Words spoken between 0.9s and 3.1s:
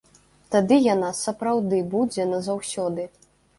яна сапраўды будзе назаўсёды.